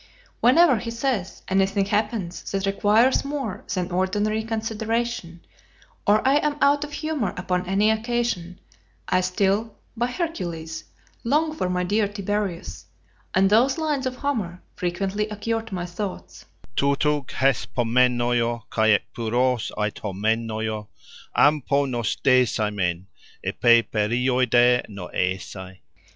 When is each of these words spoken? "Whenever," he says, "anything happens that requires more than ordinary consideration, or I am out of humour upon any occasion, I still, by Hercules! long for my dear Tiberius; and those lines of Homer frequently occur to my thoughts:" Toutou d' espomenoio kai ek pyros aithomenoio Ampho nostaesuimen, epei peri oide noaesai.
"Whenever," 0.39 0.77
he 0.77 0.89
says, 0.89 1.43
"anything 1.47 1.85
happens 1.85 2.49
that 2.49 2.65
requires 2.65 3.23
more 3.23 3.63
than 3.71 3.91
ordinary 3.91 4.43
consideration, 4.43 5.45
or 6.07 6.27
I 6.27 6.37
am 6.37 6.57
out 6.59 6.83
of 6.83 6.91
humour 6.91 7.35
upon 7.37 7.67
any 7.67 7.91
occasion, 7.91 8.59
I 9.07 9.21
still, 9.21 9.75
by 9.95 10.07
Hercules! 10.07 10.85
long 11.23 11.53
for 11.55 11.69
my 11.69 11.83
dear 11.83 12.07
Tiberius; 12.07 12.87
and 13.35 13.47
those 13.47 13.77
lines 13.77 14.07
of 14.07 14.15
Homer 14.15 14.63
frequently 14.75 15.29
occur 15.29 15.61
to 15.61 15.75
my 15.75 15.85
thoughts:" 15.85 16.45
Toutou 16.75 17.27
d' 17.27 17.35
espomenoio 17.35 18.63
kai 18.71 18.93
ek 18.93 19.03
pyros 19.15 19.71
aithomenoio 19.77 20.87
Ampho 21.37 21.85
nostaesuimen, 21.85 23.05
epei 23.45 23.83
peri 23.91 24.25
oide 24.27 24.83
noaesai. 24.89 25.77